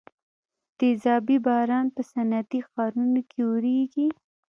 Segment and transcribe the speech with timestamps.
[0.77, 4.07] تیزابي باران په صنعتي ښارونو کې اوریږي.